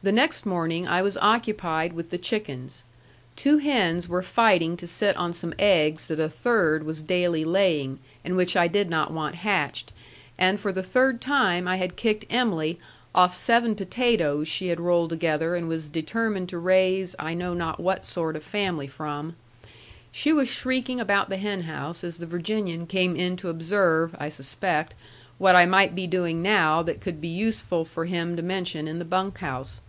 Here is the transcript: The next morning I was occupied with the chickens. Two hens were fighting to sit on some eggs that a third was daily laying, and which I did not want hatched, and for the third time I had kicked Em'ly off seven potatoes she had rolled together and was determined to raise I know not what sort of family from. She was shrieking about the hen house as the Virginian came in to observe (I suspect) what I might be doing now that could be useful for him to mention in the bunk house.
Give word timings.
The 0.00 0.12
next 0.12 0.46
morning 0.46 0.86
I 0.88 1.02
was 1.02 1.16
occupied 1.18 1.92
with 1.92 2.10
the 2.10 2.18
chickens. 2.18 2.84
Two 3.34 3.58
hens 3.58 4.08
were 4.08 4.22
fighting 4.22 4.76
to 4.76 4.86
sit 4.86 5.16
on 5.16 5.32
some 5.32 5.52
eggs 5.58 6.06
that 6.06 6.20
a 6.20 6.28
third 6.30 6.84
was 6.84 7.02
daily 7.02 7.44
laying, 7.44 7.98
and 8.24 8.34
which 8.36 8.56
I 8.56 8.68
did 8.68 8.88
not 8.88 9.12
want 9.12 9.34
hatched, 9.34 9.92
and 10.38 10.58
for 10.60 10.70
the 10.72 10.84
third 10.84 11.20
time 11.20 11.66
I 11.68 11.76
had 11.76 11.96
kicked 11.96 12.32
Em'ly 12.32 12.78
off 13.12 13.36
seven 13.36 13.74
potatoes 13.74 14.46
she 14.48 14.68
had 14.68 14.78
rolled 14.80 15.10
together 15.10 15.54
and 15.56 15.66
was 15.68 15.88
determined 15.88 16.48
to 16.50 16.58
raise 16.58 17.14
I 17.18 17.34
know 17.34 17.52
not 17.52 17.80
what 17.80 18.04
sort 18.04 18.36
of 18.36 18.44
family 18.44 18.86
from. 18.86 19.34
She 20.12 20.32
was 20.32 20.46
shrieking 20.48 21.00
about 21.00 21.28
the 21.28 21.38
hen 21.38 21.62
house 21.62 22.04
as 22.04 22.16
the 22.18 22.24
Virginian 22.26 22.86
came 22.86 23.14
in 23.16 23.36
to 23.38 23.50
observe 23.50 24.14
(I 24.20 24.28
suspect) 24.30 24.94
what 25.38 25.56
I 25.56 25.66
might 25.66 25.94
be 25.96 26.06
doing 26.06 26.40
now 26.40 26.82
that 26.84 27.00
could 27.00 27.20
be 27.20 27.28
useful 27.28 27.84
for 27.84 28.04
him 28.04 28.36
to 28.36 28.42
mention 28.42 28.86
in 28.88 29.00
the 29.00 29.04
bunk 29.04 29.38
house. 29.38 29.80